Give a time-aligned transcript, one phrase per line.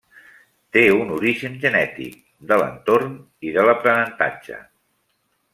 [0.77, 2.17] Té un origen genètic,
[2.53, 3.15] de l'entorn
[3.49, 4.63] i de l'aprenentatge.